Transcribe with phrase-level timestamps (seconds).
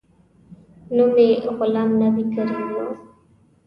[0.95, 1.27] نوم یې
[1.57, 2.85] غلام نبي کریمي و.